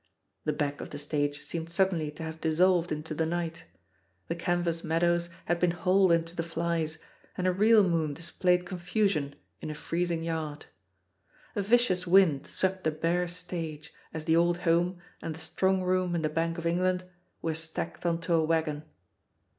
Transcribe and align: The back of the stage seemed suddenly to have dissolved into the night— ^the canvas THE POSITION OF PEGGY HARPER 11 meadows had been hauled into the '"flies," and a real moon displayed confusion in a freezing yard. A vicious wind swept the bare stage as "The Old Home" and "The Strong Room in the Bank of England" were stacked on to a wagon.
The 0.45 0.53
back 0.53 0.81
of 0.81 0.89
the 0.89 0.97
stage 0.97 1.43
seemed 1.43 1.69
suddenly 1.69 2.09
to 2.09 2.23
have 2.23 2.41
dissolved 2.41 2.91
into 2.91 3.13
the 3.13 3.27
night— 3.27 3.65
^the 4.31 4.39
canvas 4.39 4.81
THE 4.81 4.87
POSITION 4.87 4.91
OF 4.95 5.01
PEGGY 5.01 5.05
HARPER 5.05 5.05
11 5.05 5.07
meadows 5.07 5.29
had 5.45 5.59
been 5.59 5.83
hauled 5.83 6.11
into 6.11 6.35
the 6.35 6.41
'"flies," 6.41 6.97
and 7.37 7.45
a 7.45 7.51
real 7.53 7.83
moon 7.87 8.15
displayed 8.15 8.65
confusion 8.65 9.35
in 9.61 9.69
a 9.69 9.75
freezing 9.75 10.23
yard. 10.23 10.65
A 11.55 11.61
vicious 11.61 12.07
wind 12.07 12.47
swept 12.47 12.83
the 12.83 12.89
bare 12.89 13.27
stage 13.27 13.93
as 14.11 14.25
"The 14.25 14.35
Old 14.35 14.57
Home" 14.65 14.97
and 15.21 15.35
"The 15.35 15.39
Strong 15.39 15.83
Room 15.83 16.15
in 16.15 16.23
the 16.23 16.29
Bank 16.29 16.57
of 16.57 16.65
England" 16.65 17.03
were 17.43 17.53
stacked 17.53 18.03
on 18.03 18.19
to 18.21 18.33
a 18.33 18.43
wagon. 18.43 18.81